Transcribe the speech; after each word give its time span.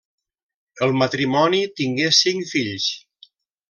El 0.85 0.95
matrimoni 1.03 1.61
tingué 1.83 2.11
cinc 2.25 2.53
fills. 2.57 2.93